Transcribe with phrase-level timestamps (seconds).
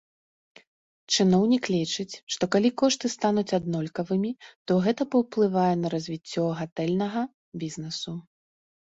[1.15, 4.31] Чыноўнік лічыць, што калі кошты стануць аднолькавымі,
[4.71, 7.21] то гэта паўплывае на развіццё гатэльнага
[7.67, 8.11] бізнэсу.